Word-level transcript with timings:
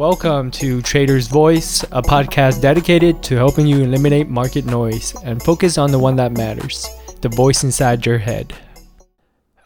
Welcome 0.00 0.50
to 0.52 0.80
Trader's 0.80 1.26
Voice, 1.26 1.82
a 1.92 2.00
podcast 2.00 2.62
dedicated 2.62 3.22
to 3.24 3.36
helping 3.36 3.66
you 3.66 3.82
eliminate 3.82 4.30
market 4.30 4.64
noise 4.64 5.14
and 5.24 5.42
focus 5.42 5.76
on 5.76 5.92
the 5.92 5.98
one 5.98 6.16
that 6.16 6.32
matters 6.32 6.88
the 7.20 7.28
voice 7.28 7.64
inside 7.64 8.06
your 8.06 8.16
head. 8.16 8.54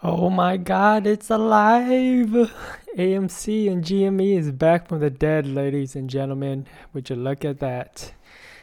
Oh 0.03 0.31
my 0.31 0.57
god, 0.57 1.07
it's 1.07 1.31
alive! 1.31 2.51
AMC 2.99 3.71
and 3.71 3.85
GME 3.85 4.37
is 4.37 4.51
back 4.51 4.89
from 4.89 4.99
the 4.99 5.09
dead, 5.09 5.47
ladies 5.47 5.95
and 5.95 6.11
gentlemen. 6.11 6.67
Would 6.95 7.11
you 7.11 7.15
look 7.15 7.45
at 7.45 7.61
that? 7.61 8.13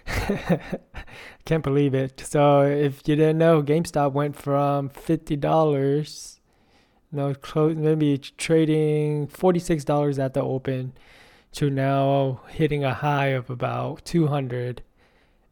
Can't 1.45 1.63
believe 1.63 1.93
it. 1.93 2.19
So, 2.19 2.63
if 2.63 3.07
you 3.07 3.15
didn't 3.15 3.37
know, 3.37 3.63
GameStop 3.63 4.11
went 4.11 4.35
from 4.35 4.89
$50, 4.89 6.39
no, 7.13 7.33
close, 7.33 7.77
maybe 7.77 8.17
trading 8.17 9.27
$46 9.27 10.19
at 10.19 10.33
the 10.33 10.41
open 10.41 10.91
to 11.53 11.69
now 11.69 12.41
hitting 12.49 12.83
a 12.83 12.93
high 12.93 13.27
of 13.27 13.49
about 13.49 14.05
200 14.05 14.83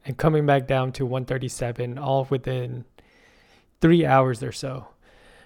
and 0.04 0.16
coming 0.16 0.46
back 0.46 0.66
down 0.66 0.92
to 0.92 1.04
137 1.04 1.98
all 1.98 2.26
within 2.30 2.84
three 3.80 4.04
hours 4.04 4.42
or 4.42 4.52
so. 4.52 4.88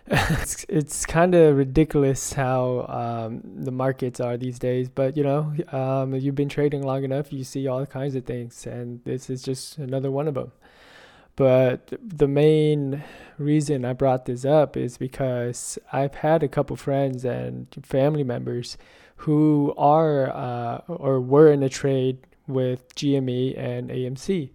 It's, 0.07 0.67
it's 0.69 1.07
kind 1.07 1.35
of 1.35 1.57
ridiculous 1.57 2.35
how 2.35 2.85
um, 2.91 3.41
the 3.65 3.71
markets 3.71 4.21
are 4.21 4.37
these 4.37 4.59
days 4.59 4.91
but 4.91 5.17
you 5.17 5.25
know 5.25 5.55
um, 5.73 6.15
you've 6.15 6.35
been 6.35 6.51
trading 6.51 6.83
long 6.83 7.05
enough 7.05 7.33
you 7.33 7.43
see 7.43 7.67
all 7.67 7.87
kinds 7.87 8.15
of 8.15 8.27
things 8.27 8.67
and 8.67 9.03
this 9.05 9.31
is 9.31 9.41
just 9.43 9.79
another 9.79 10.11
one 10.11 10.29
of 10.29 10.35
them 10.35 10.53
but 11.37 11.91
the 12.03 12.29
main 12.29 13.03
reason 13.39 13.87
i 13.87 13.95
brought 13.95 14.27
this 14.27 14.45
up 14.45 14.77
is 14.77 14.99
because 14.99 15.79
i've 15.91 16.17
had 16.17 16.43
a 16.43 16.49
couple 16.49 16.77
friends 16.77 17.25
and 17.25 17.67
family 17.83 18.23
members 18.23 18.77
who 19.25 19.73
are 19.79 20.31
uh, 20.31 20.79
or 20.87 21.19
were 21.19 21.51
in 21.51 21.63
a 21.63 21.69
trade 21.69 22.19
with 22.47 22.95
GME 22.95 23.59
and 23.59 23.89
AMC. 23.89 24.51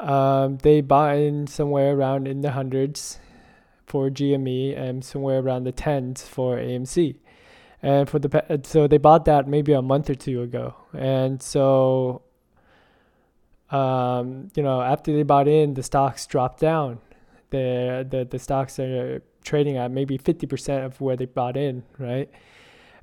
Um, 0.00 0.56
they 0.58 0.80
bought 0.80 1.16
in 1.16 1.46
somewhere 1.46 1.94
around 1.94 2.26
in 2.26 2.40
the 2.40 2.52
hundreds 2.52 3.18
for 3.86 4.08
GME 4.08 4.78
and 4.78 5.04
somewhere 5.04 5.40
around 5.40 5.64
the 5.64 5.72
tens 5.72 6.22
for 6.22 6.56
AMC. 6.56 7.16
And 7.82 8.08
for 8.08 8.18
the 8.18 8.60
so 8.64 8.86
they 8.86 8.96
bought 8.96 9.26
that 9.26 9.46
maybe 9.46 9.72
a 9.74 9.82
month 9.82 10.08
or 10.08 10.14
two 10.14 10.40
ago, 10.40 10.74
and 10.94 11.42
so 11.42 12.22
um, 13.70 14.52
you 14.54 14.62
know 14.62 14.80
after 14.80 15.12
they 15.12 15.24
bought 15.24 15.48
in, 15.48 15.74
the 15.74 15.82
stocks 15.82 16.26
dropped 16.26 16.60
down. 16.60 17.00
The 17.50 18.06
the 18.08 18.24
the 18.24 18.38
stocks 18.38 18.78
are 18.78 19.20
trading 19.42 19.76
at 19.78 19.90
maybe 19.90 20.16
fifty 20.16 20.46
percent 20.46 20.84
of 20.84 21.00
where 21.00 21.16
they 21.16 21.26
bought 21.26 21.56
in, 21.56 21.82
right? 21.98 22.30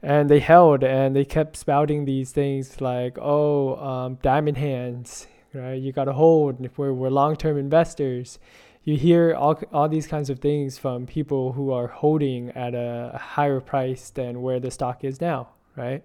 And 0.01 0.29
they 0.29 0.39
held 0.39 0.83
and 0.83 1.15
they 1.15 1.25
kept 1.25 1.57
spouting 1.57 2.05
these 2.05 2.31
things 2.31 2.79
like 2.81 3.17
oh 3.19 3.75
um, 3.75 4.17
diamond 4.21 4.57
hands 4.57 5.27
right? 5.53 5.81
You 5.81 5.91
got 5.91 6.05
to 6.05 6.13
hold 6.13 6.63
if 6.63 6.77
we're, 6.77 6.93
we're 6.93 7.09
long-term 7.09 7.57
investors. 7.57 8.39
You 8.83 8.97
hear 8.97 9.33
all, 9.35 9.59
all 9.73 9.89
these 9.89 10.07
kinds 10.07 10.29
of 10.29 10.39
things 10.39 10.77
from 10.77 11.05
people 11.05 11.53
who 11.53 11.71
are 11.71 11.87
holding 11.87 12.49
at 12.51 12.73
a 12.73 13.17
higher 13.19 13.59
price 13.59 14.09
than 14.09 14.41
where 14.41 14.59
the 14.59 14.71
stock 14.71 15.03
is 15.03 15.19
now 15.19 15.49
right? 15.75 16.03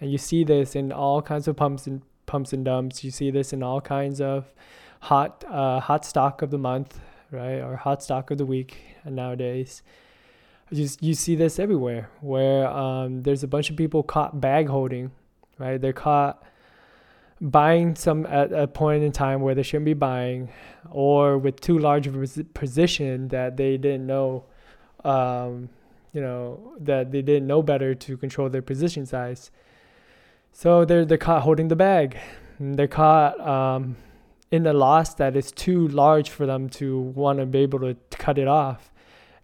And 0.00 0.10
you 0.10 0.18
see 0.18 0.44
this 0.44 0.76
in 0.76 0.92
all 0.92 1.20
kinds 1.20 1.48
of 1.48 1.56
pumps 1.56 1.86
and 1.86 2.02
pumps 2.26 2.52
and 2.52 2.64
dumps. 2.64 3.02
You 3.02 3.10
see 3.10 3.30
this 3.30 3.52
in 3.52 3.62
all 3.62 3.80
kinds 3.80 4.20
of 4.20 4.52
hot 5.00 5.44
uh, 5.48 5.80
hot 5.80 6.04
stock 6.04 6.42
of 6.42 6.50
the 6.50 6.58
month 6.58 7.00
right? 7.30 7.60
Or 7.60 7.76
hot 7.76 8.02
stock 8.02 8.30
of 8.30 8.38
the 8.38 8.46
week 8.46 8.78
nowadays 9.04 9.82
you, 10.70 10.88
you 11.00 11.14
see 11.14 11.34
this 11.34 11.58
everywhere 11.58 12.10
where 12.20 12.66
um, 12.68 13.22
there's 13.22 13.42
a 13.42 13.48
bunch 13.48 13.70
of 13.70 13.76
people 13.76 14.02
caught 14.02 14.40
bag 14.40 14.68
holding, 14.68 15.10
right? 15.58 15.80
They're 15.80 15.92
caught 15.92 16.42
buying 17.40 17.96
some 17.96 18.26
at 18.26 18.52
a 18.52 18.66
point 18.66 19.02
in 19.02 19.12
time 19.12 19.40
where 19.40 19.54
they 19.54 19.62
shouldn't 19.62 19.86
be 19.86 19.94
buying, 19.94 20.50
or 20.90 21.38
with 21.38 21.60
too 21.60 21.78
large 21.78 22.06
of 22.06 22.14
a 22.14 22.44
position 22.44 23.28
that 23.28 23.56
they 23.56 23.76
didn't 23.76 24.06
know, 24.06 24.44
um, 25.04 25.68
you 26.12 26.20
know, 26.20 26.74
that 26.80 27.12
they 27.12 27.22
didn't 27.22 27.46
know 27.46 27.62
better 27.62 27.94
to 27.94 28.16
control 28.16 28.48
their 28.48 28.62
position 28.62 29.06
size. 29.06 29.50
So 30.52 30.84
they're 30.84 31.04
they're 31.04 31.18
caught 31.18 31.42
holding 31.42 31.68
the 31.68 31.76
bag. 31.76 32.18
And 32.58 32.76
they're 32.76 32.88
caught 32.88 33.40
um, 33.40 33.96
in 34.50 34.66
a 34.66 34.74
loss 34.74 35.14
that 35.14 35.34
is 35.34 35.50
too 35.50 35.88
large 35.88 36.28
for 36.28 36.44
them 36.44 36.68
to 36.70 37.00
want 37.00 37.38
to 37.38 37.46
be 37.46 37.60
able 37.60 37.78
to 37.80 37.96
cut 38.10 38.36
it 38.36 38.46
off 38.46 38.92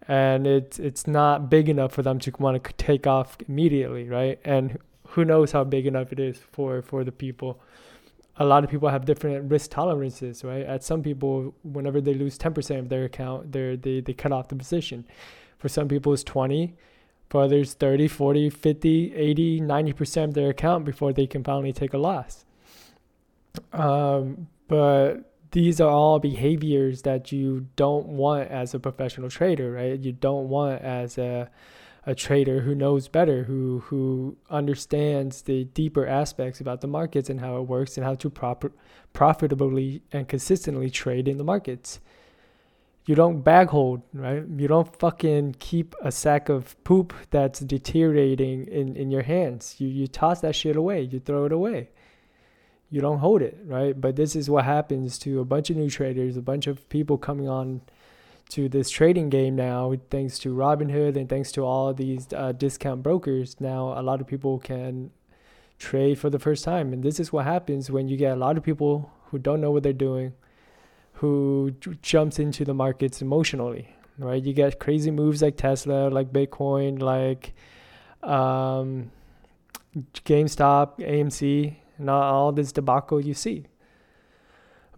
and 0.09 0.47
it's 0.47 0.79
it's 0.79 1.07
not 1.07 1.51
big 1.51 1.69
enough 1.69 1.93
for 1.93 2.03
them 2.03 2.19
to 2.21 2.33
want 2.39 2.63
to 2.63 2.73
take 2.75 3.07
off 3.07 3.37
immediately, 3.49 4.09
right? 4.09 4.39
And 4.45 4.79
who 5.09 5.25
knows 5.25 5.53
how 5.53 5.65
big 5.65 5.87
enough 5.87 6.13
it 6.13 6.21
is 6.21 6.39
for 6.53 6.83
for 6.83 7.05
the 7.05 7.13
people. 7.13 7.61
A 8.39 8.45
lot 8.45 8.65
of 8.65 8.71
people 8.71 8.91
have 8.91 9.07
different 9.07 9.51
risk 9.51 9.71
tolerances, 9.71 10.45
right? 10.45 10.63
At 10.63 10.85
some 10.85 11.03
people, 11.03 11.55
whenever 11.63 12.03
they 12.03 12.13
lose 12.13 12.37
10% 12.37 12.79
of 12.79 12.89
their 12.91 13.05
account, 13.05 13.53
they 13.53 13.77
they 13.77 14.01
they 14.01 14.13
cut 14.13 14.33
off 14.33 14.49
the 14.49 14.57
position. 14.57 15.05
For 15.59 15.69
some 15.69 15.89
people, 15.89 16.13
it's 16.13 16.23
20. 16.25 16.75
For 17.29 17.43
others, 17.43 17.75
30, 17.75 18.07
40, 18.07 18.51
50, 18.51 19.15
80, 19.17 19.61
90% 19.61 20.25
of 20.25 20.35
their 20.35 20.51
account 20.51 20.85
before 20.85 21.13
they 21.13 21.27
can 21.27 21.43
finally 21.43 21.73
take 21.73 21.93
a 21.93 21.99
loss. 21.99 22.45
Um, 23.73 24.47
but 24.69 25.36
these 25.53 25.81
are 25.81 25.91
all 25.91 26.19
behaviors 26.19 27.03
that 27.03 27.33
you 27.33 27.67
don't 27.77 28.07
want 28.07 28.51
as 28.51 28.75
a 28.75 28.81
professional 28.81 29.31
trader, 29.31 29.73
right? 29.73 29.99
You 29.99 30.13
don't 30.13 30.49
want 30.49 30.83
as 30.83 31.19
a 31.19 31.51
a 32.09 32.15
trader 32.15 32.61
who 32.61 32.75
knows 32.75 33.09
better, 33.09 33.43
who 33.45 33.81
who 33.87 34.37
understands 34.49 35.43
the 35.43 35.65
deeper 35.65 36.07
aspects 36.07 36.61
about 36.61 36.81
the 36.81 36.87
markets 36.87 37.29
and 37.29 37.41
how 37.41 37.57
it 37.57 37.63
works 37.63 37.97
and 37.97 38.07
how 38.07 38.15
to 38.15 38.31
proper 38.31 38.73
profitably 39.13 40.03
and 40.13 40.29
consistently 40.29 40.89
trade 40.89 41.27
in 41.27 41.37
the 41.37 41.45
markets. 41.45 42.01
You 43.07 43.15
don't 43.15 43.43
bag 43.43 43.69
hold, 43.69 44.03
right? 44.13 44.45
You 44.57 44.69
don't 44.69 44.97
fucking 44.99 45.57
keep 45.59 45.95
a 46.03 46.11
sack 46.13 46.49
of 46.49 46.83
poop 46.85 47.15
that's 47.31 47.61
deteriorating 47.61 48.67
in, 48.67 48.97
in 48.97 49.11
your 49.11 49.23
hands. 49.23 49.77
You 49.79 49.89
you 49.89 50.07
toss 50.07 50.41
that 50.41 50.55
shit 50.55 50.77
away. 50.77 51.03
You 51.03 51.19
throw 51.19 51.45
it 51.45 51.53
away 51.53 51.89
you 52.91 53.01
don't 53.01 53.19
hold 53.19 53.43
it, 53.43 53.59
right? 53.65 53.99
But 54.01 54.17
this 54.17 54.37
is 54.37 54.49
what 54.49 54.65
happens 54.65 55.19
to 55.21 55.41
a 55.41 55.45
bunch 55.45 55.71
of 55.71 55.77
new 55.77 55.91
traders, 55.91 56.37
a 56.37 56.43
bunch 56.43 56.67
of 56.67 56.89
people 56.89 57.19
coming 57.19 57.49
on 57.49 57.83
to 58.51 58.69
this 58.69 58.91
trading 58.91 59.29
game 59.29 59.57
now, 59.57 59.93
thanks 60.11 60.39
to 60.39 60.55
Robinhood 60.55 61.17
and 61.17 61.29
thanks 61.29 61.51
to 61.53 61.63
all 61.65 61.93
these 61.93 62.29
uh, 62.33 62.53
discount 62.53 63.03
brokers. 63.03 63.61
Now, 63.61 63.99
a 63.99 64.03
lot 64.03 64.21
of 64.21 64.27
people 64.27 64.59
can 64.61 65.11
trade 65.79 66.19
for 66.19 66.31
the 66.31 66.39
first 66.39 66.65
time. 66.65 66.93
And 66.93 67.03
this 67.03 67.19
is 67.19 67.33
what 67.33 67.45
happens 67.45 67.91
when 67.91 68.09
you 68.09 68.17
get 68.17 68.33
a 68.33 68.37
lot 68.37 68.57
of 68.57 68.63
people 68.63 69.11
who 69.27 69.39
don't 69.39 69.61
know 69.61 69.71
what 69.71 69.83
they're 69.83 69.93
doing, 69.93 70.33
who 71.15 71.73
j- 71.81 71.99
jumps 72.03 72.39
into 72.39 72.65
the 72.65 72.75
markets 72.75 73.21
emotionally, 73.21 73.89
right? 74.19 74.43
You 74.43 74.53
get 74.53 74.79
crazy 74.79 75.11
moves 75.11 75.43
like 75.43 75.57
Tesla, 75.57 76.09
like 76.09 76.33
Bitcoin, 76.33 77.03
like 77.03 77.53
um, 78.23 79.11
GameStop, 80.25 80.99
AMC, 81.01 81.77
not 81.99 82.23
all 82.23 82.53
this 82.53 82.73
debacle 82.73 83.21
you 83.21 83.35
see. 83.35 83.67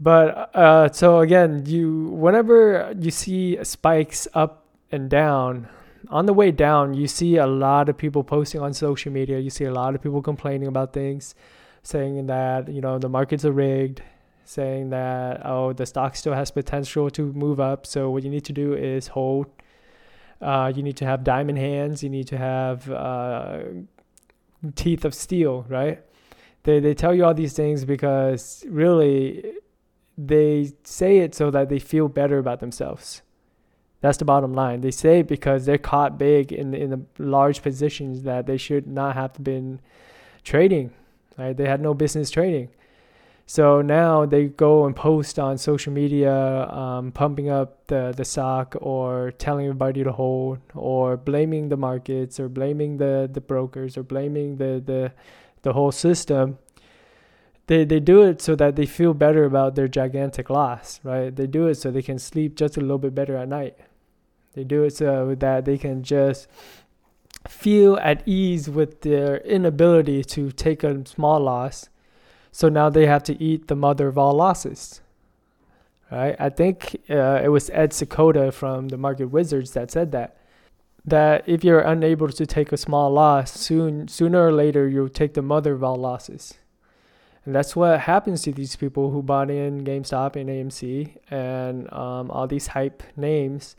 But 0.01 0.55
uh, 0.55 0.93
so 0.93 1.21
again, 1.21 1.65
you 1.67 2.09
whenever 2.11 2.95
you 2.99 3.11
see 3.11 3.59
spikes 3.65 4.29
up 4.35 4.65
and 4.93 5.11
down, 5.11 5.69
on 6.09 6.27
the 6.27 6.33
way 6.33 6.51
down, 6.51 6.95
you 6.95 7.09
see 7.09 7.37
a 7.37 7.47
lot 7.47 7.89
of 7.89 7.97
people 7.97 8.23
posting 8.23 8.61
on 8.61 8.73
social 8.73 9.13
media. 9.13 9.39
You 9.39 9.51
see 9.51 9.65
a 9.65 9.73
lot 9.73 9.95
of 9.95 10.03
people 10.03 10.23
complaining 10.23 10.69
about 10.69 10.93
things, 10.93 11.35
saying 11.83 12.27
that 12.27 12.69
you 12.69 12.81
know 12.81 12.99
the 12.99 13.09
markets 13.09 13.45
are 13.45 13.53
rigged, 13.53 14.03
saying 14.45 14.91
that 14.91 15.45
oh 15.45 15.73
the 15.73 15.87
stock 15.87 16.15
still 16.15 16.35
has 16.35 16.51
potential 16.51 17.11
to 17.11 17.33
move 17.33 17.59
up. 17.59 17.85
So 17.85 18.11
what 18.11 18.23
you 18.23 18.31
need 18.31 18.45
to 18.45 18.53
do 18.53 18.75
is 18.75 19.09
hold. 19.09 19.47
Uh, 20.41 20.73
you 20.75 20.85
need 20.85 20.97
to 20.99 21.05
have 21.05 21.25
diamond 21.25 21.59
hands. 21.59 22.05
You 22.05 22.11
need 22.11 22.29
to 22.29 22.39
have 22.39 22.89
uh, 22.89 23.63
teeth 24.77 25.05
of 25.05 25.13
steel, 25.13 25.67
right? 25.69 26.01
They 26.65 26.81
they 26.81 26.95
tell 26.95 27.15
you 27.15 27.25
all 27.25 27.35
these 27.35 27.55
things 27.55 27.85
because 27.85 28.65
really 28.69 29.53
they 30.17 30.73
say 30.85 31.19
it 31.19 31.35
so 31.35 31.51
that 31.51 31.69
they 31.69 31.79
feel 31.79 32.09
better 32.09 32.39
about 32.39 32.61
themselves. 32.61 33.23
That's 34.01 34.19
the 34.19 34.25
bottom 34.25 34.55
line. 34.55 34.81
They 34.81 34.91
say 34.91 35.21
it 35.21 35.29
because 35.29 35.67
they're 35.67 35.79
caught 35.79 36.19
big 36.19 36.53
in 36.53 36.75
in 36.75 36.91
the 36.91 37.03
large 37.19 37.63
positions 37.63 38.23
that 38.23 38.47
they 38.47 38.57
should 38.57 38.87
not 38.87 39.15
have 39.15 39.43
been 39.43 39.81
trading. 40.45 40.93
Right? 41.37 41.57
They 41.57 41.67
had 41.67 41.81
no 41.81 41.95
business 41.95 42.31
trading. 42.31 42.71
So 43.51 43.81
now 43.81 44.27
they 44.27 44.45
go 44.45 44.85
and 44.85 44.95
post 44.95 45.39
on 45.39 45.57
social 45.57 45.91
media, 45.91 46.69
um, 46.69 47.13
pumping 47.13 47.49
up 47.49 47.87
the, 47.87 48.13
the 48.15 48.27
stock 48.27 48.77
or 48.79 49.31
telling 49.39 49.65
everybody 49.65 50.05
to 50.05 50.13
hold 50.13 50.59
or 50.75 51.17
blaming 51.17 51.71
the 51.71 51.79
markets 51.79 52.39
or 52.39 52.51
blaming 52.51 52.99
the, 52.99 53.27
the 53.33 53.41
brokers 53.41 53.97
or 53.97 54.03
blaming 54.03 54.59
the, 54.59 54.83
the 54.85 55.13
the 55.63 55.73
whole 55.73 55.91
system. 55.91 56.59
They 57.69 57.87
they 57.87 58.01
do 58.01 58.23
it 58.23 58.43
so 58.43 58.55
that 58.57 58.77
they 58.77 58.85
feel 58.85 59.15
better 59.15 59.45
about 59.45 59.77
their 59.77 59.89
gigantic 59.89 60.51
loss 60.51 61.01
right? 61.03 61.35
They 61.35 61.47
do 61.47 61.69
it 61.69 61.77
so 61.77 61.91
they 61.91 62.03
can 62.03 62.19
sleep 62.19 62.55
just 62.55 62.77
a 62.77 62.83
little 62.83 62.99
bit 62.99 63.15
better 63.15 63.39
at 63.39 63.49
night. 63.49 63.79
They 64.53 64.65
do 64.65 64.85
it 64.85 64.95
so 64.95 65.35
that 65.35 65.65
they 65.65 65.79
can 65.79 66.03
just 66.03 66.49
feel 67.49 67.97
at 68.03 68.29
ease 68.29 68.69
with 68.69 69.01
their 69.01 69.39
inability 69.39 70.23
to 70.25 70.53
take 70.53 70.85
a 70.85 71.07
small 71.07 71.41
loss. 71.41 71.89
So 72.53 72.69
now 72.69 72.91
they 72.91 73.07
have 73.07 73.23
to 73.25 73.43
eat 73.43 73.69
the 73.69 73.77
mother 73.77 74.09
of 74.09 74.19
all 74.19 74.35
losses. 74.35 75.01
Right? 76.11 76.37
I 76.39 76.49
think 76.49 76.97
uh, 77.11 77.41
it 77.43 77.49
was 77.49 77.71
Ed 77.71 77.91
Seykota 77.91 78.53
from 78.53 78.89
the 78.89 78.97
Market 78.97 79.27
Wizards 79.27 79.73
that 79.73 79.91
said 79.91 80.13
that. 80.13 80.37
That 81.05 81.45
if 81.47 81.65
you're 81.65 81.81
unable 81.81 82.29
to 82.29 82.45
take 82.45 82.71
a 82.71 82.77
small 82.77 83.11
loss, 83.11 83.53
soon 83.53 84.09
sooner 84.09 84.47
or 84.47 84.53
later 84.53 84.87
you'll 84.89 85.09
take 85.09 85.35
the 85.35 85.43
mother 85.43 85.73
of 85.73 85.83
all 85.83 85.97
losses. 85.97 86.55
And 87.47 87.55
that's 87.55 87.75
what 87.75 88.01
happens 88.01 88.43
to 88.43 88.53
these 88.53 88.77
people 88.77 89.11
who 89.11 89.23
bought 89.23 89.51
in 89.51 89.85
GameStop 89.85 90.37
and 90.37 90.51
AMC 90.51 91.17
and 91.31 91.91
um, 91.95 92.31
all 92.31 92.47
these 92.47 92.67
hype 92.67 93.03
names. 93.17 93.75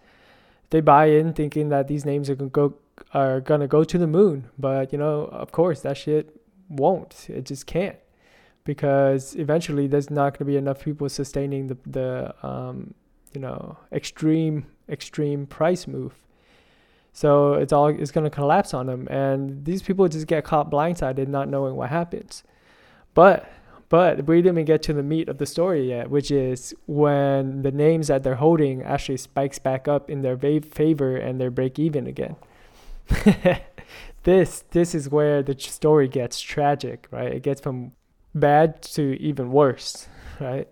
They 0.72 0.82
buy 0.82 1.08
in 1.08 1.34
thinking 1.34 1.70
that 1.70 1.88
these 1.88 2.04
names 2.04 2.32
are 2.32 2.36
gonna 2.36 2.50
go 2.50 2.76
are 3.14 3.42
gonna 3.42 3.68
go 3.68 3.84
to 3.84 3.98
the 3.98 4.08
moon, 4.08 4.50
but 4.58 4.92
you 4.92 4.98
know, 4.98 5.26
of 5.32 5.52
course, 5.52 5.82
that 5.82 5.98
shit 5.98 6.36
won't. 6.68 7.28
It 7.30 7.46
just 7.46 7.68
can't 7.68 7.98
because 8.70 9.36
eventually 9.36 9.88
there's 9.88 10.12
not 10.12 10.38
gonna 10.38 10.46
be 10.46 10.56
enough 10.56 10.84
people 10.84 11.10
sustaining 11.10 11.66
the 11.70 11.78
the 11.88 12.48
um, 12.48 12.94
you 13.34 13.42
know 13.42 13.76
extreme 13.92 14.68
extreme 14.88 15.48
price 15.48 15.88
move. 15.88 16.14
So 17.12 17.56
it's 17.56 17.74
all 17.74 17.88
it's 17.88 18.12
gonna 18.12 18.30
collapse 18.30 18.76
on 18.76 18.86
them, 18.86 19.08
and 19.10 19.66
these 19.66 19.82
people 19.82 20.08
just 20.08 20.28
get 20.28 20.44
caught 20.44 20.70
blindsided, 20.70 21.28
not 21.28 21.50
knowing 21.50 21.76
what 21.78 21.90
happens. 21.90 22.44
But 23.16 23.52
but 23.90 24.28
we 24.28 24.44
didn't 24.44 24.66
get 24.66 24.84
to 24.84 24.94
the 24.94 25.02
meat 25.02 25.30
of 25.30 25.40
the 25.40 25.48
story 25.48 25.90
yet, 25.90 26.12
which 26.12 26.30
is 26.30 26.76
when 26.86 27.64
the 27.64 27.72
names 27.72 28.06
that 28.10 28.22
they're 28.22 28.36
holding 28.36 28.84
actually 28.84 29.18
spikes 29.18 29.58
back 29.58 29.88
up 29.88 30.12
in 30.12 30.22
their 30.22 30.36
va- 30.36 30.62
favor 30.62 31.18
and 31.18 31.42
they 31.42 31.48
break 31.48 31.80
even 31.80 32.06
again. 32.06 32.36
this 34.26 34.64
this 34.70 34.94
is 34.94 35.10
where 35.10 35.42
the 35.42 35.56
story 35.58 36.08
gets 36.08 36.40
tragic, 36.40 37.08
right? 37.10 37.34
It 37.34 37.42
gets 37.42 37.62
from 37.62 37.94
bad 38.40 38.82
to 38.82 39.20
even 39.22 39.52
worse, 39.52 40.08
right? 40.40 40.72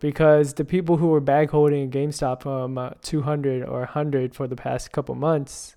Because 0.00 0.54
the 0.54 0.64
people 0.64 0.96
who 0.96 1.08
were 1.08 1.20
bag 1.20 1.50
holding 1.50 1.90
GameStop 1.90 2.42
from 2.42 2.78
uh, 2.78 2.90
200 3.02 3.64
or 3.64 3.80
100 3.80 4.34
for 4.34 4.46
the 4.46 4.56
past 4.56 4.92
couple 4.92 5.14
months, 5.14 5.76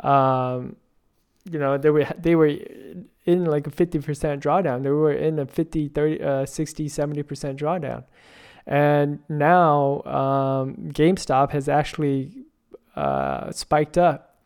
um, 0.00 0.76
you 1.50 1.58
know, 1.58 1.78
they 1.78 1.90
were 1.90 2.06
they 2.18 2.34
were 2.34 2.54
in 3.24 3.44
like 3.44 3.66
a 3.66 3.70
50% 3.70 4.40
drawdown. 4.40 4.82
They 4.82 4.90
were 4.90 5.12
in 5.12 5.38
a 5.38 5.46
50, 5.46 5.88
30, 5.88 6.22
uh, 6.22 6.46
60, 6.46 6.88
70% 6.88 7.56
drawdown. 7.56 8.04
And 8.66 9.20
now 9.28 10.02
um, 10.04 10.90
GameStop 10.92 11.50
has 11.50 11.68
actually 11.68 12.46
uh, 12.94 13.52
spiked 13.52 13.96
up. 13.96 14.38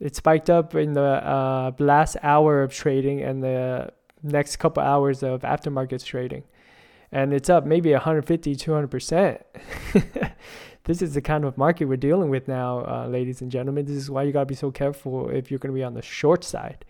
It 0.00 0.16
spiked 0.16 0.50
up 0.50 0.74
in 0.74 0.94
the 0.94 1.00
uh, 1.02 1.72
last 1.78 2.16
hour 2.22 2.62
of 2.62 2.72
trading 2.72 3.22
and 3.22 3.42
the 3.42 3.92
next 4.24 4.56
couple 4.56 4.82
hours 4.82 5.22
of 5.22 5.42
aftermarket 5.42 6.04
trading. 6.04 6.44
And 7.12 7.32
it's 7.32 7.48
up 7.48 7.64
maybe 7.64 7.92
150, 7.92 8.56
200%. 8.56 9.42
this 10.84 11.00
is 11.00 11.14
the 11.14 11.22
kind 11.22 11.44
of 11.44 11.56
market 11.56 11.84
we're 11.84 11.96
dealing 11.96 12.30
with 12.30 12.48
now, 12.48 12.84
uh, 12.86 13.06
ladies 13.06 13.40
and 13.40 13.50
gentlemen. 13.50 13.84
This 13.84 13.96
is 13.96 14.10
why 14.10 14.24
you 14.24 14.32
got 14.32 14.40
to 14.40 14.46
be 14.46 14.54
so 14.54 14.72
careful 14.72 15.30
if 15.30 15.50
you're 15.50 15.58
going 15.58 15.72
to 15.72 15.78
be 15.78 15.84
on 15.84 15.94
the 15.94 16.02
short 16.02 16.42
side 16.42 16.84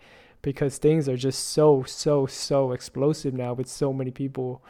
because 0.45 0.77
things 0.77 1.09
are 1.09 1.17
just 1.17 1.49
so 1.49 1.83
so 1.87 2.27
so 2.27 2.71
explosive 2.71 3.33
now 3.33 3.51
with 3.51 3.67
so 3.67 3.91
many 3.91 4.11
people 4.11 4.63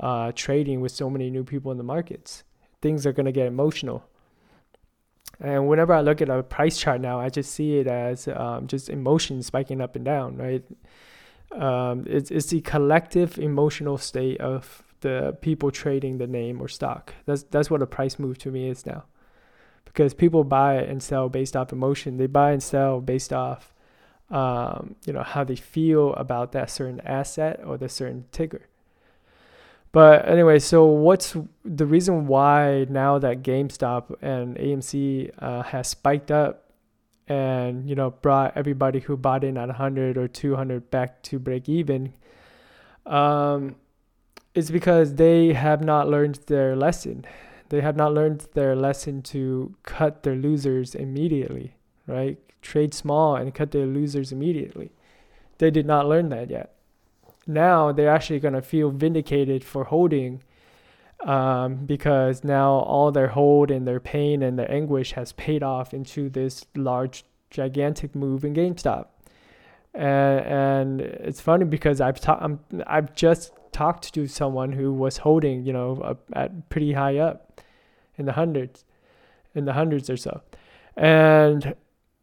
uh, 0.00 0.32
trading 0.34 0.80
with 0.80 0.90
so 0.90 1.10
many 1.10 1.28
new 1.28 1.44
people 1.44 1.70
in 1.70 1.76
the 1.76 1.84
markets 1.84 2.44
things 2.80 3.04
are 3.04 3.12
going 3.12 3.26
to 3.26 3.32
get 3.32 3.46
emotional 3.46 4.02
and 5.38 5.68
whenever 5.68 5.92
i 5.92 6.00
look 6.00 6.22
at 6.22 6.30
a 6.30 6.42
price 6.42 6.78
chart 6.78 6.98
now 7.02 7.20
i 7.20 7.28
just 7.28 7.52
see 7.52 7.76
it 7.76 7.86
as 7.86 8.26
um, 8.28 8.66
just 8.66 8.88
emotion 8.88 9.42
spiking 9.42 9.82
up 9.82 9.96
and 9.96 10.06
down 10.06 10.34
right 10.38 10.64
um, 11.52 12.04
it's, 12.06 12.30
it's 12.30 12.46
the 12.46 12.60
collective 12.60 13.38
emotional 13.38 13.98
state 13.98 14.40
of 14.40 14.82
the 15.00 15.36
people 15.40 15.70
trading 15.70 16.18
the 16.18 16.26
name 16.26 16.60
or 16.60 16.68
stock. 16.68 17.14
That's 17.24 17.44
that's 17.44 17.70
what 17.70 17.82
a 17.82 17.86
price 17.86 18.18
move 18.18 18.38
to 18.38 18.50
me 18.50 18.68
is 18.68 18.84
now. 18.84 19.04
Because 19.84 20.12
people 20.14 20.44
buy 20.44 20.74
and 20.74 21.02
sell 21.02 21.28
based 21.28 21.56
off 21.56 21.72
emotion. 21.72 22.16
They 22.16 22.26
buy 22.26 22.52
and 22.52 22.62
sell 22.62 23.00
based 23.00 23.32
off 23.32 23.72
um, 24.30 24.96
you 25.06 25.12
know 25.12 25.22
how 25.22 25.44
they 25.44 25.56
feel 25.56 26.12
about 26.14 26.52
that 26.52 26.70
certain 26.70 27.00
asset 27.00 27.60
or 27.64 27.78
the 27.78 27.88
certain 27.88 28.26
ticker. 28.32 28.62
But 29.90 30.28
anyway, 30.28 30.58
so 30.58 30.84
what's 30.84 31.34
the 31.64 31.86
reason 31.86 32.26
why 32.26 32.86
now 32.90 33.18
that 33.18 33.42
GameStop 33.42 34.14
and 34.20 34.56
AMC 34.56 35.30
uh, 35.38 35.62
has 35.62 35.88
spiked 35.88 36.30
up 36.30 36.67
and 37.28 37.88
you 37.88 37.94
know 37.94 38.10
brought 38.10 38.56
everybody 38.56 39.00
who 39.00 39.16
bought 39.16 39.44
in 39.44 39.56
at 39.56 39.68
100 39.68 40.16
or 40.16 40.28
200 40.28 40.90
back 40.90 41.22
to 41.24 41.38
break 41.38 41.68
even? 41.68 42.14
Um, 43.06 43.76
it's 44.54 44.70
because 44.70 45.14
they 45.14 45.52
have 45.52 45.84
not 45.84 46.08
learned 46.08 46.40
their 46.46 46.74
lesson. 46.74 47.24
They 47.68 47.80
have 47.80 47.96
not 47.96 48.14
learned 48.14 48.48
their 48.54 48.74
lesson 48.74 49.22
to 49.22 49.74
cut 49.82 50.22
their 50.22 50.36
losers 50.36 50.94
immediately, 50.94 51.74
right? 52.06 52.38
trade 52.62 52.94
small 52.94 53.36
and 53.36 53.54
cut 53.54 53.70
their 53.70 53.86
losers 53.86 54.32
immediately. 54.32 54.90
They 55.58 55.70
did 55.70 55.86
not 55.86 56.06
learn 56.06 56.28
that 56.30 56.50
yet. 56.50 56.74
Now 57.46 57.92
they're 57.92 58.10
actually 58.10 58.40
going 58.40 58.54
to 58.54 58.62
feel 58.62 58.90
vindicated 58.90 59.64
for 59.64 59.84
holding 59.84 60.42
um, 61.24 61.86
because 61.86 62.44
now 62.44 62.70
all 62.70 63.10
their 63.10 63.28
hold 63.28 63.70
and 63.70 63.86
their 63.86 64.00
pain 64.00 64.42
and 64.42 64.58
their 64.58 64.70
anguish 64.70 65.12
has 65.12 65.32
paid 65.32 65.62
off 65.62 65.92
into 65.92 66.28
this 66.28 66.64
large, 66.76 67.24
gigantic 67.50 68.14
move 68.14 68.44
in 68.44 68.54
GameStop. 68.54 69.06
And, 69.94 70.46
and 70.46 71.00
it's 71.00 71.40
funny 71.40 71.64
because 71.64 72.00
I've 72.00 72.20
ta- 72.20 72.38
I'm, 72.40 72.60
I've 72.86 73.14
just 73.14 73.52
talked 73.72 74.14
to 74.14 74.26
someone 74.26 74.72
who 74.72 74.92
was 74.92 75.18
holding, 75.18 75.64
you 75.64 75.72
know, 75.72 76.18
at 76.32 76.68
pretty 76.68 76.92
high 76.92 77.18
up 77.18 77.60
in 78.16 78.26
the 78.26 78.32
hundreds, 78.32 78.84
in 79.54 79.64
the 79.64 79.72
hundreds 79.72 80.08
or 80.08 80.16
so. 80.16 80.42
And 80.96 81.74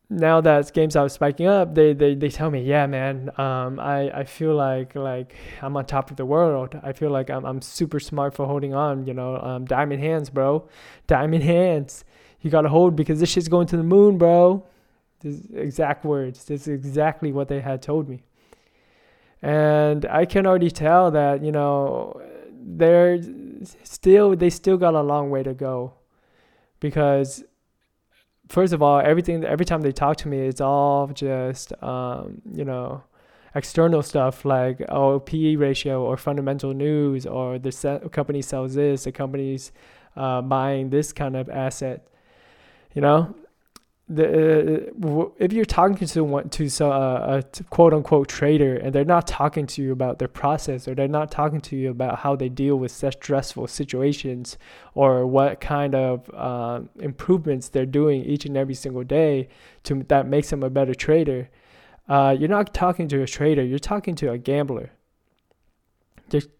now 0.09 0.39
that 0.41 0.71
games 0.73 0.95
are 0.95 1.09
spiking 1.09 1.47
up, 1.47 1.73
they, 1.73 1.93
they, 1.93 2.13
they 2.13 2.29
tell 2.29 2.51
me, 2.51 2.61
yeah, 2.61 2.85
man, 2.85 3.31
um, 3.39 3.79
I, 3.79 4.11
I 4.11 4.23
feel 4.23 4.55
like 4.55 4.95
like 4.95 5.35
I'm 5.61 5.75
on 5.75 5.85
top 5.85 6.11
of 6.11 6.17
the 6.17 6.25
world. 6.25 6.79
I 6.83 6.93
feel 6.93 7.09
like 7.09 7.29
I'm, 7.29 7.45
I'm 7.45 7.61
super 7.61 7.99
smart 7.99 8.35
for 8.35 8.45
holding 8.45 8.73
on, 8.73 9.07
you 9.07 9.13
know, 9.13 9.37
um, 9.37 9.65
diamond 9.65 10.01
hands, 10.01 10.29
bro, 10.29 10.67
diamond 11.07 11.43
hands. 11.43 12.05
You 12.41 12.51
gotta 12.51 12.69
hold 12.69 12.95
because 12.95 13.19
this 13.19 13.29
shit's 13.29 13.47
going 13.47 13.67
to 13.67 13.77
the 13.77 13.83
moon, 13.83 14.17
bro. 14.17 14.63
This 15.21 15.41
exact 15.53 16.05
words. 16.05 16.45
This 16.45 16.67
is 16.67 16.67
exactly 16.67 17.31
what 17.31 17.47
they 17.47 17.61
had 17.61 17.81
told 17.81 18.07
me. 18.07 18.23
And 19.41 20.05
I 20.05 20.25
can 20.25 20.45
already 20.45 20.69
tell 20.69 21.09
that, 21.11 21.43
you 21.43 21.51
know, 21.51 22.21
they're 22.51 23.19
still, 23.83 24.35
they 24.35 24.49
still 24.49 24.77
got 24.77 24.93
a 24.93 25.01
long 25.01 25.29
way 25.29 25.43
to 25.43 25.53
go 25.53 25.93
because 26.79 27.43
first 28.49 28.73
of 28.73 28.81
all, 28.81 28.99
everything 28.99 29.43
every 29.43 29.65
time 29.65 29.81
they 29.81 29.91
talk 29.91 30.17
to 30.17 30.27
me, 30.27 30.39
it's 30.39 30.61
all 30.61 31.07
just 31.07 31.71
um, 31.83 32.41
you 32.53 32.65
know 32.65 33.03
external 33.53 34.03
stuff 34.03 34.43
like 34.43 34.81
oh 34.89 35.19
PE 35.19 35.55
ratio 35.55 36.03
or 36.03 36.17
fundamental 36.17 36.73
news 36.73 37.25
or 37.25 37.57
the 37.57 37.71
se- 37.71 38.01
company 38.11 38.41
sells 38.41 38.75
this, 38.75 39.05
the 39.05 39.11
company's 39.11 39.71
uh, 40.15 40.41
buying 40.41 40.89
this 40.89 41.13
kind 41.13 41.35
of 41.35 41.49
asset. 41.49 42.07
You 42.93 43.01
know, 43.01 43.35
the 44.07 44.91
uh, 44.91 45.25
if 45.39 45.51
you're 45.51 45.65
talking 45.65 45.97
to 45.97 46.07
someone 46.07 46.47
to 46.49 46.69
so, 46.69 46.91
uh, 46.91 47.41
a 47.41 47.63
quote 47.65 47.91
unquote 47.91 48.27
trader 48.27 48.75
and 48.77 48.93
they're 48.93 49.03
not 49.03 49.25
talking 49.25 49.65
to 49.65 49.81
you 49.81 49.91
about 49.91 50.19
their 50.19 50.27
process 50.27 50.87
or 50.87 50.93
they're 50.93 51.07
not 51.07 51.31
talking 51.31 51.59
to 51.59 51.75
you 51.75 51.89
about 51.89 52.19
how 52.19 52.35
they 52.35 52.47
deal 52.47 52.75
with 52.75 52.91
such 52.91 53.15
stressful 53.15 53.65
situations 53.65 54.59
or 54.93 55.25
what 55.25 55.59
kind 55.59 55.95
of 55.95 56.29
uh, 56.35 56.81
improvements 56.99 57.69
they're 57.69 57.85
doing 57.85 58.23
each 58.23 58.45
and 58.45 58.55
every 58.55 58.75
single 58.75 59.03
day 59.03 59.47
to 59.81 60.03
that 60.07 60.27
makes 60.27 60.51
them 60.51 60.61
a 60.61 60.69
better 60.69 60.93
trader 60.93 61.49
uh, 62.07 62.35
you're 62.37 62.47
not 62.47 62.75
talking 62.75 63.07
to 63.07 63.23
a 63.23 63.27
trader 63.27 63.63
you're 63.63 63.79
talking 63.79 64.13
to 64.13 64.29
a 64.29 64.37
gambler 64.37 64.91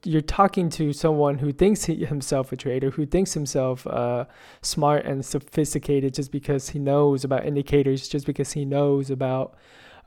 you're, 0.04 0.22
talking 0.22 0.70
to 0.70 0.94
someone 0.94 1.40
who 1.40 1.52
thinks 1.52 1.86
himself 1.86 2.52
a 2.52 2.56
trader, 2.56 2.92
who 2.92 3.06
thinks 3.06 3.34
himself 3.34 3.88
uh, 3.88 4.26
smart 4.62 5.06
and 5.06 5.26
sophisticated 5.26 6.14
just 6.14 6.32
because 6.32 6.70
he 6.70 6.80
knows 6.80 7.24
about 7.24 7.46
indicators, 7.46 8.08
just 8.08 8.26
because 8.26 8.52
he 8.52 8.64
knows 8.64 9.10
about 9.10 9.56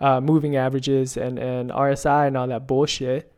uh, 0.00 0.20
moving 0.20 0.56
averages 0.56 1.16
and, 1.16 1.38
and 1.38 1.70
RSI 1.70 2.28
and 2.28 2.36
all 2.36 2.46
that 2.46 2.68
bullshit, 2.68 3.32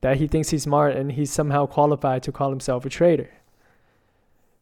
that 0.00 0.16
he 0.16 0.26
thinks 0.26 0.50
he's 0.50 0.64
smart 0.64 0.96
and 0.96 1.12
he's 1.12 1.32
somehow 1.32 1.66
qualified 1.66 2.22
to 2.24 2.32
call 2.32 2.50
himself 2.50 2.84
a 2.84 2.88
trader. 2.88 3.30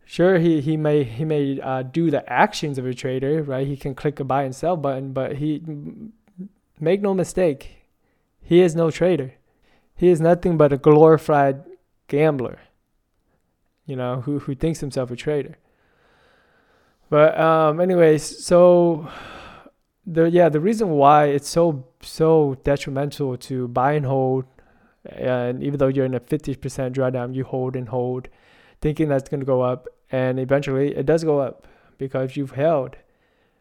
Sure, 0.04 0.38
he, 0.38 0.60
he 0.60 0.76
may 0.76 1.04
he 1.04 1.24
may 1.24 1.60
uh, 1.60 1.82
do 1.82 2.10
the 2.10 2.30
actions 2.30 2.78
of 2.78 2.84
a 2.84 2.92
trader, 2.92 3.42
right? 3.44 3.66
He 3.66 3.76
can 3.76 3.94
click 3.94 4.18
a 4.18 4.24
buy 4.24 4.42
and 4.42 4.54
sell 4.54 4.76
button, 4.76 5.12
but 5.12 5.36
he 5.36 5.62
make 6.80 7.00
no 7.00 7.14
mistake, 7.14 7.86
he 8.42 8.60
is 8.60 8.74
no 8.74 8.90
trader 8.90 9.34
he 10.00 10.08
is 10.08 10.18
nothing 10.18 10.56
but 10.56 10.72
a 10.72 10.78
glorified 10.78 11.62
gambler, 12.08 12.58
you 13.84 13.94
know, 13.94 14.22
who, 14.22 14.38
who 14.38 14.54
thinks 14.54 14.80
himself 14.80 15.10
a 15.10 15.16
trader. 15.16 15.58
But 17.10 17.38
um, 17.38 17.80
anyways, 17.80 18.42
so 18.42 19.10
the 20.06 20.30
yeah 20.30 20.48
the 20.48 20.58
reason 20.58 20.88
why 20.88 21.26
it's 21.26 21.50
so 21.50 21.86
so 22.00 22.56
detrimental 22.64 23.36
to 23.36 23.68
buy 23.68 23.92
and 23.92 24.06
hold 24.06 24.46
and 25.04 25.62
even 25.62 25.78
though 25.78 25.88
you're 25.88 26.06
in 26.06 26.14
a 26.14 26.20
50% 26.20 26.56
drawdown 26.94 27.34
you 27.34 27.44
hold 27.44 27.76
and 27.76 27.90
hold 27.90 28.28
thinking 28.80 29.08
that's 29.08 29.28
going 29.28 29.40
to 29.40 29.46
go 29.46 29.60
up 29.60 29.86
and 30.10 30.40
eventually 30.40 30.96
it 30.96 31.04
does 31.04 31.22
go 31.22 31.38
up 31.38 31.68
because 31.98 32.36
you've 32.36 32.52
held 32.52 32.96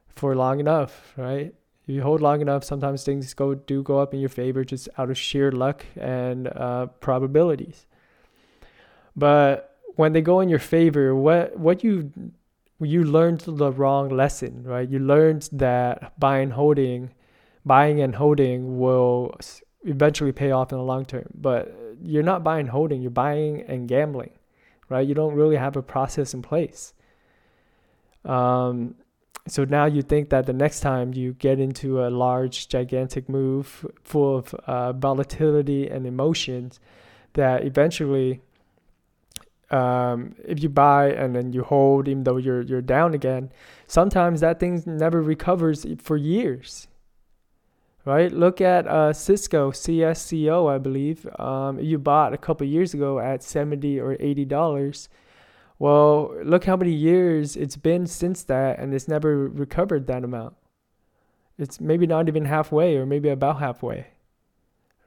for 0.08 0.34
long 0.36 0.62
enough 0.62 1.14
right 1.18 1.54
if 1.90 1.96
you 1.96 2.02
hold 2.04 2.22
long 2.22 2.40
enough 2.42 2.64
sometimes 2.64 3.04
things 3.04 3.34
go 3.34 3.54
do 3.54 3.84
go 3.84 4.00
up 4.00 4.14
in 4.14 4.20
your 4.20 4.30
favor 4.30 4.64
just 4.64 4.88
out 4.98 5.10
of 5.10 5.18
sheer 5.18 5.52
luck 5.52 5.86
and 5.98 6.48
uh, 6.48 6.86
probabilities 7.00 7.86
but 9.16 9.78
when 9.96 10.14
they 10.14 10.22
go 10.22 10.40
in 10.40 10.50
your 10.50 10.60
favor 10.60 11.16
what 11.16 11.58
what 11.58 11.84
you 11.84 12.12
you 12.82 13.04
learned 13.04 13.42
the 13.42 13.72
wrong 13.72 14.10
lesson, 14.10 14.64
right? 14.64 14.88
You 14.88 15.00
learned 15.00 15.50
that 15.52 16.18
buying 16.20 16.52
holding, 16.52 17.12
buying 17.66 18.02
and 18.02 18.16
holding 18.16 18.80
will 18.80 19.36
eventually 19.84 20.32
pay 20.32 20.52
off 20.52 20.72
in 20.72 20.78
the 20.78 20.84
long 20.84 21.06
term. 21.06 21.26
But 21.34 21.76
you're 22.02 22.24
not 22.24 22.44
buying 22.44 22.68
holding, 22.68 23.02
you're 23.02 23.12
buying 23.12 23.64
and 23.64 23.88
gambling, 23.88 24.32
right? 24.88 25.06
You 25.06 25.14
don't 25.14 25.36
really 25.36 25.58
have 25.58 25.76
a 25.76 25.82
process 25.82 26.34
in 26.34 26.42
place. 26.42 26.94
Um, 28.24 28.96
so 29.52 29.66
now 29.66 29.86
you 29.86 30.02
think 30.02 30.30
that 30.30 30.46
the 30.46 30.54
next 30.54 30.82
time 30.82 31.14
you 31.14 31.34
get 31.34 31.60
into 31.60 32.06
a 32.06 32.10
large, 32.10 32.68
gigantic 32.68 33.28
move 33.28 33.86
full 34.04 34.38
of 34.38 34.54
uh, 34.54 34.94
volatility 34.94 35.88
and 35.90 36.06
emotions, 36.06 36.80
that 37.34 37.64
eventually 37.64 38.42
um, 39.72 40.36
if 40.46 40.62
you 40.64 40.70
buy 40.70 41.12
and 41.12 41.36
then 41.36 41.54
you 41.54 41.64
hold, 41.64 42.08
even 42.08 42.24
though 42.24 42.38
you're 42.38 42.62
you're 42.62 42.82
down 42.82 43.14
again, 43.14 43.52
sometimes 43.88 44.42
that 44.42 44.60
thing 44.60 44.82
never 44.86 45.22
recovers 45.22 45.86
for 46.00 46.18
years. 46.18 46.88
Right? 48.06 48.32
Look 48.32 48.62
at 48.62 48.88
uh, 48.88 49.14
Cisco 49.14 49.72
CSCO, 49.72 50.74
I 50.74 50.78
believe. 50.80 51.28
Um, 51.38 51.80
you 51.80 52.00
bought 52.00 52.34
a 52.34 52.38
couple 52.38 52.66
years 52.66 52.94
ago 52.94 53.20
at 53.20 53.44
seventy 53.44 54.00
or 54.00 54.18
eighty 54.20 54.46
dollars. 54.46 55.10
Well, 55.80 56.36
look 56.44 56.66
how 56.66 56.76
many 56.76 56.92
years 56.92 57.56
it's 57.56 57.78
been 57.78 58.06
since 58.06 58.44
that, 58.44 58.80
and 58.80 58.94
it's 58.94 59.08
never 59.08 59.48
recovered 59.48 60.08
that 60.08 60.24
amount. 60.24 60.56
It's 61.58 61.80
maybe 61.82 62.06
not 62.06 62.28
even 62.28 62.46
halfway, 62.46 62.98
or 62.98 63.06
maybe 63.06 63.30
about 63.30 63.60
halfway 63.60 64.08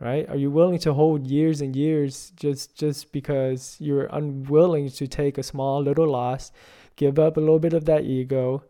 right? 0.02 0.28
Are 0.28 0.36
you 0.36 0.50
willing 0.50 0.80
to 0.80 0.92
hold 0.94 1.28
years 1.28 1.60
and 1.60 1.76
years 1.76 2.32
just 2.36 2.76
just 2.76 3.12
because 3.12 3.76
you're 3.78 4.06
unwilling 4.06 4.90
to 4.90 5.06
take 5.06 5.38
a 5.38 5.44
small 5.44 5.80
little 5.80 6.08
loss, 6.08 6.50
give 6.96 7.18
up 7.18 7.36
a 7.36 7.40
little 7.40 7.60
bit 7.60 7.72
of 7.72 7.84
that 7.84 8.02
ego, 8.04 8.64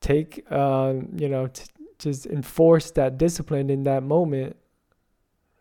take 0.00 0.50
um, 0.52 1.08
you 1.16 1.28
know, 1.28 1.46
t- 1.46 1.64
just 1.98 2.26
enforce 2.26 2.90
that 2.92 3.16
discipline 3.16 3.70
in 3.70 3.84
that 3.84 4.02
moment. 4.02 4.56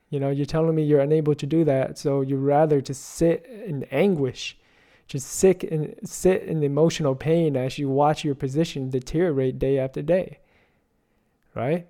You 0.10 0.20
know, 0.20 0.30
you're 0.30 0.46
telling 0.46 0.76
me 0.76 0.84
you're 0.84 1.00
unable 1.00 1.36
to 1.36 1.48
do 1.48 1.64
that, 1.64 1.98
so 1.98 2.22
you'd 2.22 2.38
rather 2.38 2.82
just 2.82 3.04
sit 3.04 3.46
in 3.46 3.84
anguish, 3.86 4.58
just 5.08 5.28
sick 5.28 5.64
and 5.64 5.96
sit 6.04 6.44
in 6.44 6.60
the 6.60 6.66
emotional 6.66 7.16
pain 7.16 7.56
as 7.56 7.78
you 7.78 7.90
watch 7.90 8.24
your 8.24 8.36
position 8.36 8.90
deteriorate 8.90 9.60
day 9.60 9.78
after 9.78 10.02
day. 10.02 10.40
Right? 11.56 11.88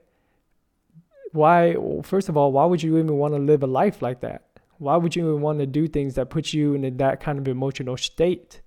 why 1.34 1.76
first 2.04 2.30
of 2.30 2.38
all 2.38 2.52
why 2.52 2.64
would 2.64 2.82
you 2.82 2.98
even 2.98 3.18
want 3.18 3.34
to 3.34 3.40
live 3.40 3.64
a 3.64 3.68
life 3.68 4.02
like 4.02 4.22
that 4.22 4.44
why 4.78 4.96
would 4.96 5.16
you 5.16 5.28
even 5.28 5.42
want 5.42 5.60
to 5.60 5.66
do 5.66 5.88
things 5.88 6.16
that 6.16 6.30
put 6.30 6.54
you 6.54 6.76
in 6.76 6.98
that 6.98 7.20
kind 7.20 7.40
of 7.40 7.48
emotional 7.48 7.98
state 7.98 8.62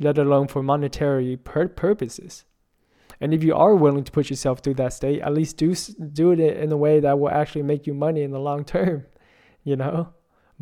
let 0.00 0.18
alone 0.18 0.48
for 0.48 0.62
monetary 0.62 1.36
pur- 1.36 1.68
purposes 1.68 2.44
and 3.20 3.32
if 3.34 3.44
you 3.44 3.54
are 3.54 3.76
willing 3.76 4.02
to 4.02 4.10
put 4.10 4.30
yourself 4.30 4.60
through 4.60 4.74
that 4.74 4.92
state 4.92 5.20
at 5.20 5.34
least 5.34 5.58
do 5.58 5.74
do 5.74 6.32
it 6.32 6.40
in 6.40 6.72
a 6.72 6.76
way 6.76 6.98
that 6.98 7.18
will 7.18 7.30
actually 7.30 7.62
make 7.62 7.86
you 7.86 7.94
money 7.94 8.22
in 8.22 8.30
the 8.30 8.40
long 8.40 8.64
term 8.64 9.04
you 9.62 9.76
know 9.76 10.08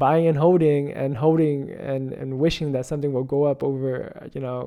buying 0.04 0.26
and 0.26 0.38
holding 0.38 0.92
and 0.92 1.16
holding 1.16 1.71
and, 1.71 2.12
and 2.12 2.38
wishing 2.45 2.73
that 2.73 2.85
something 2.87 3.12
will 3.12 3.28
go 3.37 3.45
up 3.45 3.62
over 3.62 4.28
you 4.35 4.40
know 4.40 4.59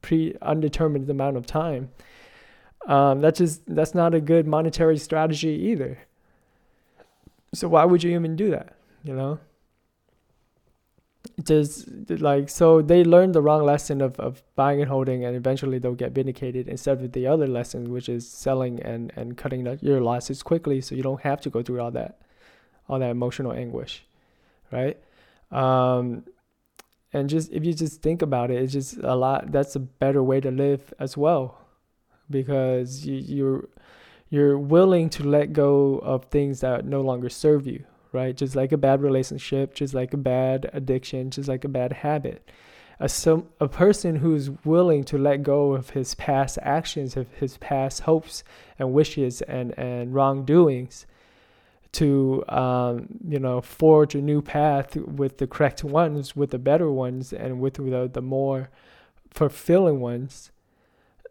pre 0.00 0.34
undetermined 0.40 1.10
amount 1.10 1.36
of 1.36 1.44
time 1.46 1.90
um, 2.86 3.20
that's 3.20 3.38
just 3.38 3.62
that's 3.66 3.94
not 3.94 4.14
a 4.14 4.20
good 4.20 4.46
monetary 4.46 4.98
strategy 4.98 5.48
either. 5.70 5.98
So 7.54 7.68
why 7.68 7.84
would 7.84 8.02
you 8.02 8.14
even 8.14 8.36
do 8.36 8.50
that? 8.50 8.74
You 9.02 9.14
know. 9.14 9.38
Just 11.42 11.88
like 12.10 12.50
so, 12.50 12.82
they 12.82 13.02
learned 13.02 13.34
the 13.34 13.40
wrong 13.40 13.64
lesson 13.64 14.02
of, 14.02 14.20
of 14.20 14.42
buying 14.54 14.80
and 14.80 14.90
holding, 14.90 15.24
and 15.24 15.34
eventually 15.34 15.78
they'll 15.78 15.94
get 15.94 16.12
vindicated 16.12 16.68
instead 16.68 17.00
of 17.00 17.12
the 17.12 17.26
other 17.26 17.46
lesson, 17.46 17.90
which 17.90 18.08
is 18.08 18.28
selling 18.28 18.80
and 18.82 19.12
and 19.16 19.36
cutting 19.36 19.66
your 19.80 20.00
losses 20.00 20.42
quickly, 20.42 20.80
so 20.82 20.94
you 20.94 21.02
don't 21.02 21.22
have 21.22 21.40
to 21.40 21.50
go 21.50 21.62
through 21.62 21.80
all 21.80 21.90
that, 21.92 22.20
all 22.88 22.98
that 22.98 23.10
emotional 23.10 23.52
anguish, 23.52 24.04
right? 24.70 24.98
Um, 25.50 26.24
and 27.12 27.28
just 27.28 27.52
if 27.52 27.64
you 27.64 27.72
just 27.72 28.02
think 28.02 28.22
about 28.22 28.50
it, 28.50 28.60
it's 28.62 28.72
just 28.72 28.96
a 28.98 29.14
lot. 29.14 29.52
That's 29.52 29.76
a 29.76 29.80
better 29.80 30.22
way 30.22 30.40
to 30.40 30.50
live 30.50 30.92
as 30.98 31.16
well 31.16 31.58
because 32.28 33.06
you, 33.06 33.14
you're 33.14 33.68
you're 34.30 34.58
willing 34.58 35.08
to 35.10 35.22
let 35.22 35.52
go 35.52 35.98
of 35.98 36.24
things 36.24 36.60
that 36.60 36.84
no 36.84 37.00
longer 37.02 37.28
serve 37.28 37.68
you, 37.68 37.84
right? 38.12 38.36
Just 38.36 38.56
like 38.56 38.72
a 38.72 38.76
bad 38.76 39.00
relationship, 39.00 39.74
just 39.74 39.94
like 39.94 40.12
a 40.12 40.16
bad 40.16 40.68
addiction, 40.72 41.30
just 41.30 41.48
like 41.48 41.64
a 41.64 41.68
bad 41.68 41.92
habit. 41.92 42.50
A, 42.98 43.08
some, 43.08 43.48
a 43.60 43.68
person 43.68 44.16
who's 44.16 44.50
willing 44.64 45.04
to 45.04 45.18
let 45.18 45.44
go 45.44 45.74
of 45.74 45.90
his 45.90 46.16
past 46.16 46.58
actions, 46.62 47.16
of 47.16 47.32
his 47.34 47.58
past 47.58 48.00
hopes 48.00 48.42
and 48.78 48.92
wishes 48.92 49.40
and, 49.42 49.76
and 49.78 50.14
wrongdoings 50.14 51.06
to, 51.94 52.44
um, 52.48 53.08
you 53.26 53.38
know, 53.38 53.60
forge 53.60 54.14
a 54.14 54.20
new 54.20 54.42
path 54.42 54.96
with 54.96 55.38
the 55.38 55.46
correct 55.46 55.82
ones, 55.84 56.36
with 56.36 56.50
the 56.50 56.58
better 56.58 56.90
ones, 56.90 57.32
and 57.32 57.60
with 57.60 57.74
the, 57.74 58.10
the 58.12 58.22
more 58.22 58.70
fulfilling 59.30 60.00
ones, 60.00 60.52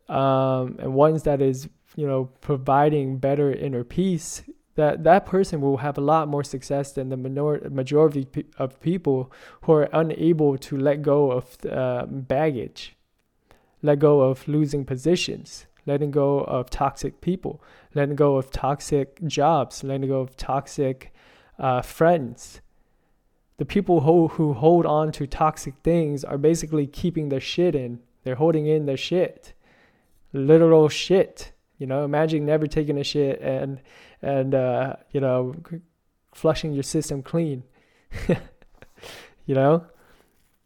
um, 0.09 0.77
and 0.79 0.93
ones 0.93 1.23
that 1.23 1.41
is 1.41 1.69
you 1.95 2.07
know 2.07 2.25
providing 2.41 3.17
better 3.17 3.51
inner 3.51 3.83
peace 3.83 4.43
that 4.75 5.03
that 5.03 5.25
person 5.25 5.61
will 5.61 5.77
have 5.77 5.97
a 5.97 6.01
lot 6.01 6.27
more 6.27 6.43
success 6.43 6.93
than 6.93 7.09
the 7.09 7.17
minor- 7.17 7.69
majority 7.69 8.27
of 8.57 8.79
people 8.81 9.31
who 9.61 9.71
are 9.71 9.89
unable 9.93 10.57
to 10.57 10.75
let 10.77 11.01
go 11.01 11.31
of 11.31 11.57
uh, 11.69 12.05
baggage 12.07 12.95
let 13.81 13.99
go 13.99 14.21
of 14.21 14.47
losing 14.47 14.85
positions 14.85 15.67
letting 15.85 16.11
go 16.11 16.39
of 16.41 16.69
toxic 16.69 17.21
people 17.21 17.61
letting 17.93 18.15
go 18.15 18.37
of 18.37 18.51
toxic 18.51 19.19
jobs 19.25 19.83
letting 19.83 20.09
go 20.09 20.19
of 20.19 20.35
toxic 20.37 21.13
uh, 21.59 21.81
friends 21.81 22.61
the 23.57 23.65
people 23.65 24.01
who, 24.01 24.29
who 24.29 24.53
hold 24.53 24.85
on 24.85 25.11
to 25.11 25.27
toxic 25.27 25.75
things 25.83 26.23
are 26.23 26.37
basically 26.37 26.87
keeping 26.87 27.29
their 27.29 27.39
shit 27.39 27.75
in 27.75 27.99
they're 28.23 28.35
holding 28.35 28.65
in 28.65 28.85
their 28.85 28.97
shit 28.97 29.53
literal 30.33 30.89
shit. 30.89 31.51
You 31.77 31.87
know, 31.87 32.03
imagine 32.03 32.45
never 32.45 32.67
taking 32.67 32.97
a 32.97 33.03
shit 33.03 33.39
and 33.41 33.81
and 34.21 34.53
uh, 34.53 34.95
you 35.11 35.21
know 35.21 35.55
flushing 36.33 36.73
your 36.73 36.83
system 36.83 37.21
clean. 37.21 37.63
you 39.45 39.55
know, 39.55 39.85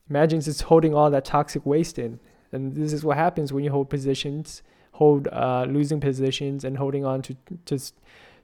imagine 0.10 0.42
just 0.42 0.64
holding 0.64 0.96
all 0.96 1.10
that 1.12 1.26
toxic 1.26 1.66
waste 1.66 2.00
in. 2.00 2.20
And 2.52 2.76
this 2.76 2.94
is 2.94 3.04
what 3.04 3.18
happens 3.18 3.52
when 3.52 3.64
you 3.64 3.72
hold 3.72 3.90
positions, 3.90 4.64
hold 4.98 5.28
uh, 5.32 5.66
losing 5.70 6.00
positions, 6.00 6.64
and 6.64 6.78
holding 6.78 7.06
on 7.06 7.22
to 7.22 7.36
just 7.66 7.94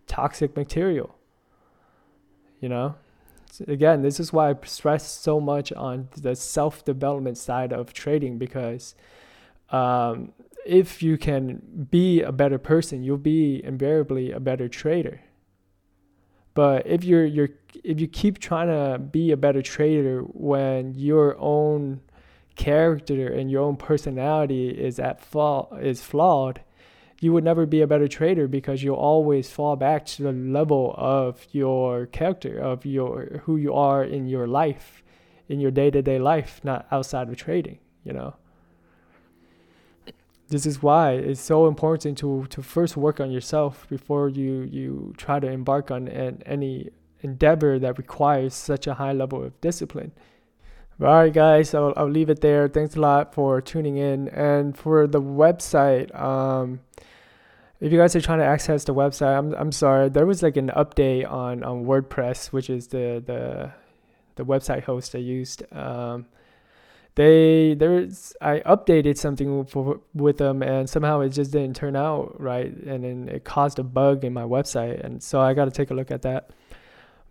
toxic 0.05 0.55
material. 0.55 1.15
You 2.59 2.69
know, 2.69 2.95
again, 3.67 4.03
this 4.03 4.19
is 4.19 4.31
why 4.31 4.51
I 4.51 4.55
stress 4.63 5.09
so 5.09 5.39
much 5.41 5.73
on 5.73 6.09
the 6.15 6.35
self 6.35 6.85
development 6.85 7.39
side 7.39 7.73
of 7.73 7.91
trading 7.91 8.37
because 8.37 8.93
um, 9.71 10.31
if 10.63 11.01
you 11.01 11.17
can 11.17 11.87
be 11.89 12.21
a 12.21 12.31
better 12.31 12.59
person, 12.59 13.03
you'll 13.03 13.17
be 13.17 13.59
invariably 13.63 14.31
a 14.31 14.39
better 14.39 14.69
trader. 14.69 15.21
But 16.53 16.85
if 16.85 17.03
you're 17.03 17.25
you're 17.25 17.49
if 17.83 17.99
you 17.99 18.07
keep 18.07 18.37
trying 18.37 18.67
to 18.67 18.99
be 18.99 19.31
a 19.31 19.37
better 19.37 19.63
trader 19.63 20.21
when 20.21 20.93
your 20.93 21.35
own 21.39 22.01
character 22.55 23.27
and 23.27 23.49
your 23.49 23.63
own 23.63 23.75
personality 23.75 24.69
is 24.69 24.99
at 24.99 25.21
fault 25.21 25.73
is 25.81 26.01
flawed, 26.01 26.61
you 27.19 27.31
would 27.33 27.43
never 27.43 27.65
be 27.65 27.81
a 27.81 27.87
better 27.87 28.07
trader 28.07 28.47
because 28.47 28.83
you'll 28.83 28.95
always 28.95 29.49
fall 29.49 29.75
back 29.75 30.05
to 30.05 30.23
the 30.23 30.31
level 30.31 30.93
of 30.97 31.45
your 31.51 32.05
character, 32.07 32.59
of 32.59 32.85
your 32.85 33.41
who 33.43 33.57
you 33.57 33.73
are 33.73 34.03
in 34.03 34.27
your 34.27 34.47
life, 34.47 35.03
in 35.47 35.59
your 35.59 35.71
day-to-day 35.71 36.19
life, 36.19 36.61
not 36.63 36.85
outside 36.91 37.29
of 37.29 37.35
trading, 37.37 37.79
you 38.03 38.13
know 38.13 38.35
this 40.53 40.65
is 40.67 40.83
why 40.83 41.13
it's 41.13 41.41
so 41.41 41.67
important 41.67 42.17
to 42.19 42.45
to 42.49 42.61
first 42.61 42.95
work 42.95 43.19
on 43.19 43.31
yourself 43.31 43.87
before 43.89 44.29
you 44.29 44.53
you 44.71 45.13
try 45.17 45.39
to 45.39 45.47
embark 45.47 45.89
on 45.89 46.07
an, 46.07 46.43
any 46.45 46.89
endeavor 47.21 47.79
that 47.79 47.97
requires 47.97 48.53
such 48.53 48.85
a 48.85 48.93
high 48.93 49.13
level 49.13 49.43
of 49.43 49.59
discipline. 49.61 50.11
All 51.01 51.07
right, 51.07 51.33
guys, 51.33 51.73
I'll, 51.73 51.93
I'll 51.97 52.09
leave 52.09 52.29
it 52.29 52.41
there. 52.41 52.67
Thanks 52.67 52.95
a 52.95 52.99
lot 52.99 53.33
for 53.33 53.59
tuning 53.61 53.97
in. 53.97 54.27
And 54.29 54.77
for 54.77 55.07
the 55.07 55.21
website, 55.21 56.13
um, 56.19 56.81
if 57.79 57.91
you 57.91 57.97
guys 57.97 58.15
are 58.15 58.21
trying 58.21 58.39
to 58.39 58.45
access 58.45 58.83
the 58.83 58.93
website, 58.93 59.37
I'm 59.37 59.53
I'm 59.55 59.71
sorry. 59.71 60.09
There 60.09 60.25
was 60.25 60.43
like 60.43 60.55
an 60.55 60.69
update 60.69 61.29
on 61.29 61.63
on 61.63 61.85
WordPress, 61.85 62.53
which 62.53 62.69
is 62.69 62.87
the 62.87 63.21
the 63.25 63.71
the 64.35 64.45
website 64.45 64.83
host 64.83 65.15
I 65.15 65.19
used. 65.19 65.63
Um, 65.73 66.27
they 67.15 67.75
there's 67.75 68.33
I 68.41 68.59
updated 68.59 69.17
something 69.17 69.65
for, 69.65 69.99
with 70.13 70.37
them 70.37 70.63
and 70.63 70.89
somehow 70.89 71.19
it 71.21 71.29
just 71.29 71.51
didn't 71.51 71.75
turn 71.75 71.95
out 71.95 72.39
right 72.41 72.71
and 72.75 73.03
then 73.03 73.29
it 73.29 73.43
caused 73.43 73.77
a 73.77 73.83
bug 73.83 74.23
in 74.23 74.33
my 74.33 74.41
website 74.41 75.03
and 75.03 75.21
so 75.21 75.39
I 75.39 75.53
got 75.53 75.65
to 75.65 75.71
take 75.71 75.91
a 75.91 75.93
look 75.93 76.09
at 76.09 76.23
that. 76.23 76.49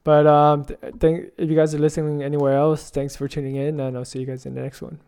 But 0.04 0.26
um, 0.26 0.64
th- 0.64 0.78
think 0.98 1.32
if 1.36 1.48
you 1.48 1.56
guys 1.56 1.74
are 1.74 1.78
listening 1.78 2.22
anywhere 2.22 2.54
else, 2.54 2.90
thanks 2.90 3.14
for 3.14 3.28
tuning 3.28 3.56
in 3.56 3.78
and 3.78 3.96
I'll 3.96 4.04
see 4.04 4.18
you 4.20 4.26
guys 4.26 4.46
in 4.46 4.54
the 4.54 4.60
next 4.60 4.82
one. 4.82 4.98